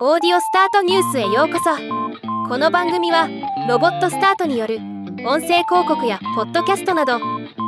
[0.00, 1.70] オーディオスタートニュースへようこそ。
[2.48, 3.28] この番組は
[3.68, 4.78] ロボットスタートによる
[5.24, 7.20] 音声広告やポッドキャストなど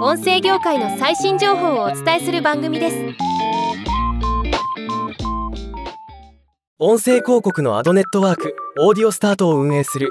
[0.02, 2.96] 音声業界の最新情報をお伝えする番組です。
[6.80, 10.10] 音声広告のアドネットワークオーディオスタートを運営する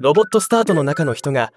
[0.00, 1.50] ロボットスタートの中の人が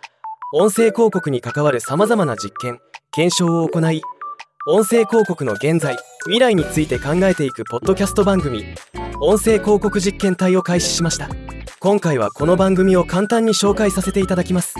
[0.53, 2.79] 音声広告に関わるさまざまな実験
[3.11, 4.01] 検証を行い
[4.69, 8.63] 音声広告の現在未来について考えていくポッドキャスト番組。
[9.19, 11.27] 音声広告実験隊を開始しました。
[11.79, 14.75] 今回はこの番組を簡単に紹介させていただきます。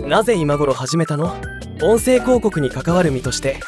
[0.00, 1.34] なぜ今頃始めたの？
[1.82, 3.60] 音声広告に関わる身として。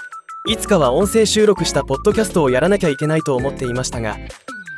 [0.49, 4.17] いつかは音声収録したポッドキャストをやらなきゃいけないと思っていましたが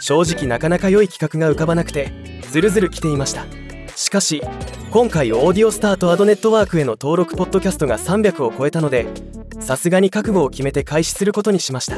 [0.01, 3.45] 正直なかなか良い企画が浮かばなくてズルズル来ていました。
[3.95, 4.43] しかし
[4.91, 9.07] 今回オーディオスタートアドネットワークへの登録ポッドキャストが300を超えたので
[9.61, 11.97] さすがに覚悟を決めて開始することにしました。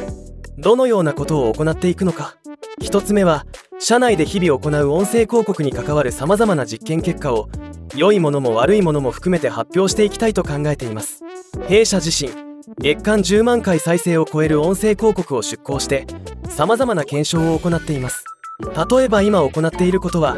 [0.59, 2.37] どのようなことを行っていくのか。
[2.81, 3.47] 1つ目は
[3.79, 7.49] 社内で日々行う音声広告に関わるさまざまな実験結果を
[7.97, 11.23] 良いものも悪いものも含めて発表していきたいと考えています。
[11.69, 12.33] 弊社自身
[12.79, 16.07] 月間10万回再生を超える音声広告を出稿して
[16.49, 18.25] さまざまな検証を行っています。
[18.61, 20.37] 例えば今行っていることは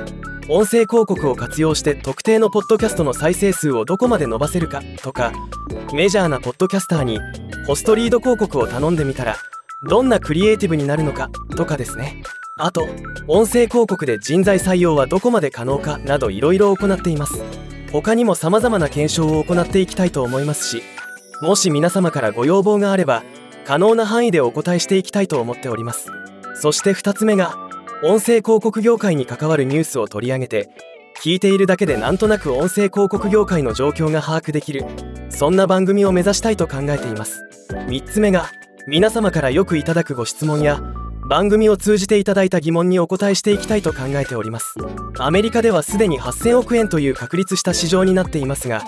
[0.48, 5.32] 音声広告を活用して特定のポッドキャストの再生数をどこまで伸ばせるかとか
[5.92, 7.18] メジャーなポッドキャスターに
[7.66, 9.36] ホストリード広告を頼んでみたら
[9.84, 12.22] どんなクリエイティブになるのかとかですね。
[12.56, 12.82] あと
[13.26, 17.42] 音声広告で人材採用はどこまで可能かなどいろいろ行っています。
[17.90, 20.82] 他にも様々な検証を行っていきたいと思いますし
[21.42, 23.22] もし皆様からご要望があれば
[23.66, 26.06] 可能な範囲でお答えしていきたいと思っております。
[26.54, 27.56] そして2つ目が
[28.04, 30.70] 音声広告業界に関わるニュースを取り上げて
[31.22, 34.84] 聞いているだけでなんとなく音声広告業界の状況が把握できる
[35.28, 37.44] そんな番組を目指したいと考えています。
[37.70, 38.50] 3つ目が
[38.88, 40.82] 皆様からよくいただくご質問や
[41.28, 44.74] 番組を通じていただいた疑問にお答えしていきたいと考えております。
[45.18, 48.82] アメリカではすでに8000億円という確立した市場になっていますが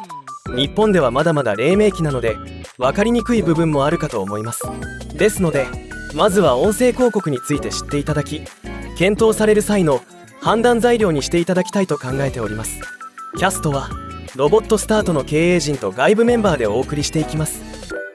[0.57, 2.37] 日本ではまだまだ黎明期なので
[2.77, 4.63] 分かりにくい部分もあるかと思います。
[5.17, 5.67] ですので
[6.13, 8.43] まずは音声広告について知っていただき
[8.97, 10.03] 検討される際の
[10.41, 12.81] 判断材料にしていただきたいと考えております。
[13.37, 13.91] キャストは
[14.37, 17.63] ロボットスタートの経営陣と外部メンバーでお送りしていきます。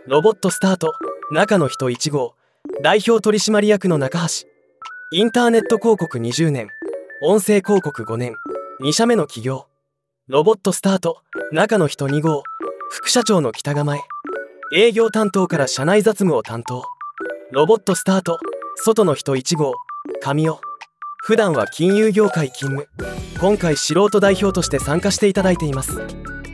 [0.05, 0.93] ロボットスタート。
[1.31, 2.33] 中の人1号。
[2.81, 4.47] 代表取締役の中橋。
[5.11, 6.69] インターネット広告20年。
[7.21, 8.33] 音声広告5年。
[8.81, 9.67] 2社目の企業。
[10.27, 11.21] ロボットスタート。
[11.51, 12.41] 中の人2号。
[12.89, 13.99] 副社長の北構え。
[14.73, 16.83] 営業担当から社内雑務を担当。
[17.51, 18.39] ロボットスタート。
[18.77, 19.73] 外の人1号。
[20.21, 20.59] 神尾
[21.21, 22.89] 普段は金融業界勤務。
[23.39, 26.01] 今回素人代表として参加していただいています。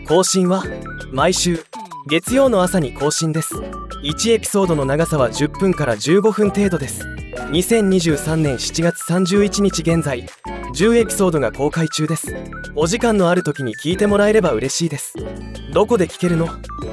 [0.06, 0.66] 更新は
[1.14, 1.64] 毎週。
[2.10, 3.56] 月曜の朝に更新です。
[4.04, 7.08] 1エピソードの長さは10分から15分程度です。
[7.52, 10.28] 2023年7月31日現在
[10.76, 12.36] 10エピソードが公開中です。
[12.76, 15.14] お時間のある時に聞いてもらえれば嬉しいです。
[15.74, 16.48] どこで聞けるの？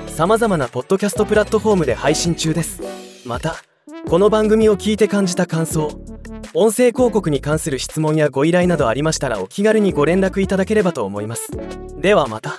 [0.08, 2.80] 様々なポッドキャストプラットフォームで配信中です。
[3.26, 3.56] また
[4.08, 5.88] この番組を聞いて感じた感想
[6.54, 11.50] 音声広告に関する質問やご依頼などありましたらお気軽にご連絡いただければと思います。
[11.98, 12.58] ではまた。